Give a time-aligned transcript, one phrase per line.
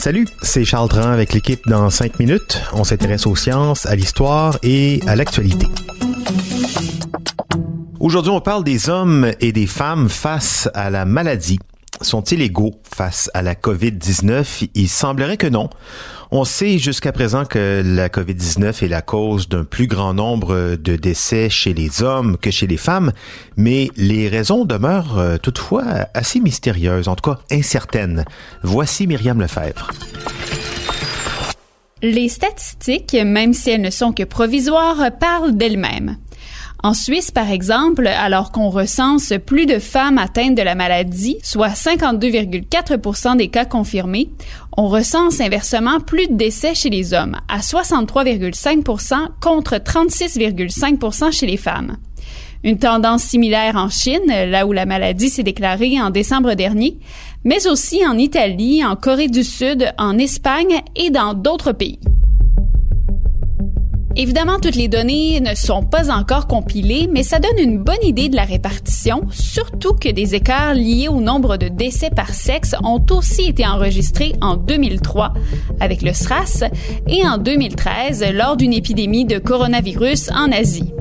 [0.00, 2.60] Salut, c'est Charles Dran avec l'équipe dans 5 minutes.
[2.72, 5.68] On s'intéresse aux sciences, à l'histoire et à l'actualité.
[8.00, 11.60] Aujourd'hui, on parle des hommes et des femmes face à la maladie.
[12.02, 14.70] Sont-ils égaux face à la COVID-19?
[14.74, 15.68] Il semblerait que non.
[16.30, 20.96] On sait jusqu'à présent que la COVID-19 est la cause d'un plus grand nombre de
[20.96, 23.12] décès chez les hommes que chez les femmes,
[23.56, 25.84] mais les raisons demeurent euh, toutefois
[26.14, 28.24] assez mystérieuses, en tout cas incertaines.
[28.62, 29.90] Voici Myriam Lefebvre.
[32.02, 36.16] Les statistiques, même si elles ne sont que provisoires, parlent d'elles-mêmes.
[36.82, 41.68] En Suisse, par exemple, alors qu'on recense plus de femmes atteintes de la maladie, soit
[41.68, 44.30] 52,4% des cas confirmés,
[44.78, 51.58] on recense inversement plus de décès chez les hommes, à 63,5% contre 36,5% chez les
[51.58, 51.98] femmes.
[52.64, 56.98] Une tendance similaire en Chine, là où la maladie s'est déclarée en décembre dernier,
[57.44, 61.98] mais aussi en Italie, en Corée du Sud, en Espagne et dans d'autres pays.
[64.16, 68.28] Évidemment, toutes les données ne sont pas encore compilées, mais ça donne une bonne idée
[68.28, 73.04] de la répartition, surtout que des écarts liés au nombre de décès par sexe ont
[73.12, 75.32] aussi été enregistrés en 2003
[75.78, 76.64] avec le SRAS
[77.06, 80.92] et en 2013 lors d'une épidémie de coronavirus en Asie.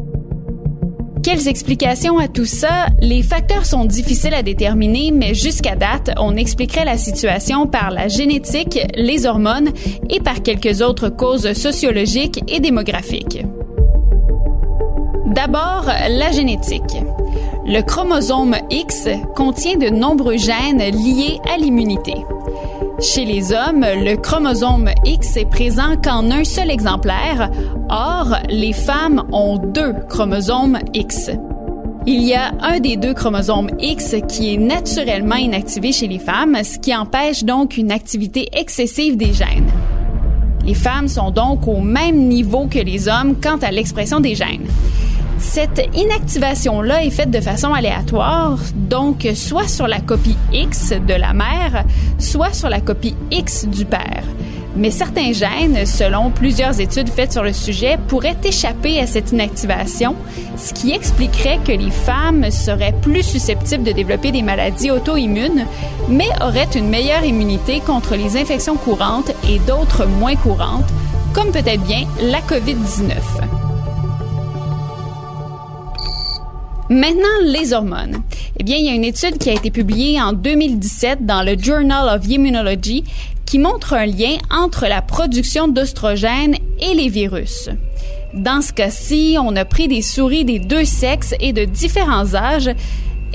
[1.32, 2.88] Quelles explications à tout ça?
[3.02, 8.08] Les facteurs sont difficiles à déterminer, mais jusqu'à date, on expliquerait la situation par la
[8.08, 9.70] génétique, les hormones
[10.10, 13.46] et par quelques autres causes sociologiques et démographiques.
[15.28, 16.98] D'abord, la génétique.
[17.64, 22.16] Le chromosome X contient de nombreux gènes liés à l'immunité.
[23.02, 27.50] Chez les hommes, le chromosome X est présent qu'en un seul exemplaire.
[27.90, 31.32] Or, les femmes ont deux chromosomes X.
[32.06, 36.58] Il y a un des deux chromosomes X qui est naturellement inactivé chez les femmes,
[36.62, 39.72] ce qui empêche donc une activité excessive des gènes.
[40.66, 44.68] Les femmes sont donc au même niveau que les hommes quant à l'expression des gènes.
[45.52, 51.34] Cette inactivation-là est faite de façon aléatoire, donc soit sur la copie X de la
[51.34, 51.86] mère,
[52.20, 54.22] soit sur la copie X du père.
[54.76, 60.16] Mais certains gènes, selon plusieurs études faites sur le sujet, pourraient échapper à cette inactivation,
[60.56, 65.66] ce qui expliquerait que les femmes seraient plus susceptibles de développer des maladies auto-immunes,
[66.10, 70.94] mais auraient une meilleure immunité contre les infections courantes et d'autres moins courantes,
[71.34, 73.59] comme peut-être bien la COVID-19.
[76.90, 78.24] Maintenant, les hormones.
[78.60, 81.56] Eh bien, il y a une étude qui a été publiée en 2017 dans le
[81.56, 83.04] Journal of Immunology
[83.46, 87.70] qui montre un lien entre la production d'oestrogènes et les virus.
[88.34, 92.72] Dans ce cas-ci, on a pris des souris des deux sexes et de différents âges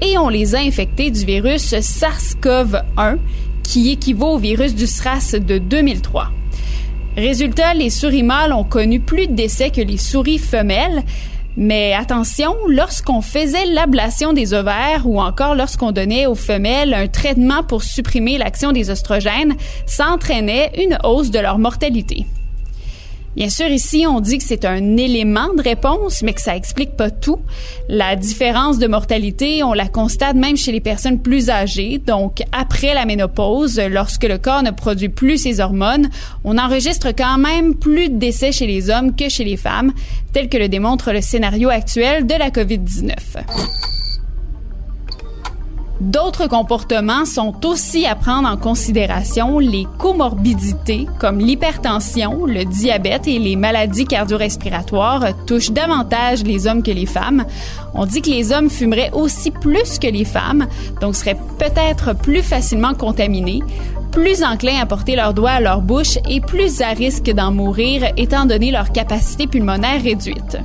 [0.02, 3.18] et on les a infectées du virus SARS-CoV-1
[3.62, 6.30] qui équivaut au virus du SRAS de 2003.
[7.16, 11.04] Résultat, les souris mâles ont connu plus de décès que les souris femelles,
[11.56, 17.62] mais attention, lorsqu'on faisait l'ablation des ovaires ou encore lorsqu'on donnait aux femelles un traitement
[17.62, 19.54] pour supprimer l'action des oestrogènes,
[19.86, 22.26] ça entraînait une hausse de leur mortalité.
[23.36, 26.96] Bien sûr, ici, on dit que c'est un élément de réponse, mais que ça explique
[26.96, 27.40] pas tout.
[27.88, 31.98] La différence de mortalité, on la constate même chez les personnes plus âgées.
[31.98, 36.08] Donc, après la ménopause, lorsque le corps ne produit plus ses hormones,
[36.44, 39.92] on enregistre quand même plus de décès chez les hommes que chez les femmes,
[40.32, 43.93] tel que le démontre le scénario actuel de la COVID-19.
[46.00, 49.60] D'autres comportements sont aussi à prendre en considération.
[49.60, 56.90] Les comorbidités comme l'hypertension, le diabète et les maladies cardio-respiratoires touchent davantage les hommes que
[56.90, 57.44] les femmes.
[57.94, 60.66] On dit que les hommes fumeraient aussi plus que les femmes,
[61.00, 63.60] donc seraient peut-être plus facilement contaminés,
[64.10, 68.02] plus enclins à porter leurs doigts à leur bouche et plus à risque d'en mourir
[68.16, 70.58] étant donné leur capacité pulmonaire réduite.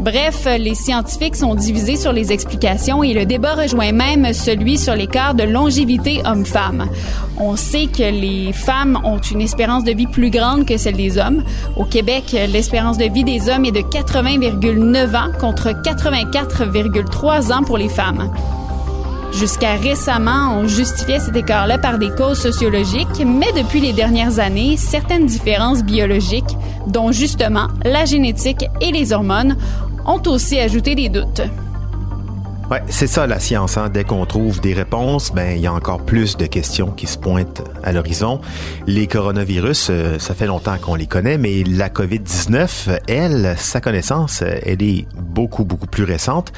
[0.00, 4.94] Bref, les scientifiques sont divisés sur les explications et le débat rejoint même celui sur
[4.94, 6.86] l'écart de longévité homme-femme.
[7.36, 11.18] On sait que les femmes ont une espérance de vie plus grande que celle des
[11.18, 11.42] hommes.
[11.76, 17.76] Au Québec, l'espérance de vie des hommes est de 80,9 ans contre 84,3 ans pour
[17.76, 18.30] les femmes.
[19.32, 24.76] Jusqu'à récemment, on justifiait cet écart-là par des causes sociologiques, mais depuis les dernières années,
[24.76, 26.56] certaines différences biologiques,
[26.86, 29.56] dont justement la génétique et les hormones,
[30.08, 31.42] ont aussi ajouté des doutes.
[32.70, 33.78] Ouais, c'est ça la science.
[33.78, 33.88] Hein?
[33.88, 37.16] Dès qu'on trouve des réponses, ben il y a encore plus de questions qui se
[37.16, 38.42] pointent à l'horizon.
[38.86, 44.42] Les coronavirus, euh, ça fait longtemps qu'on les connaît, mais la COVID-19, elle, sa connaissance,
[44.42, 46.52] elle est beaucoup beaucoup plus récente.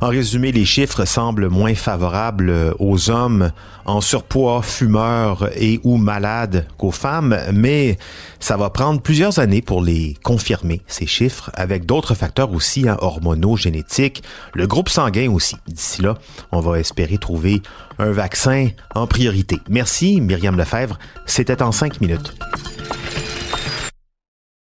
[0.00, 3.50] En résumé, les chiffres semblent moins favorables aux hommes
[3.86, 7.98] en surpoids, fumeurs et ou malades qu'aux femmes, mais
[8.38, 12.96] ça va prendre plusieurs années pour les confirmer ces chiffres, avec d'autres facteurs aussi hein,
[13.00, 14.22] hormonaux, génétiques,
[14.54, 15.55] le groupe sanguin aussi.
[15.66, 16.14] D'ici là,
[16.52, 17.62] on va espérer trouver
[17.98, 19.58] un vaccin en priorité.
[19.68, 20.98] Merci, Myriam Lefebvre.
[21.26, 22.34] C'était en cinq minutes.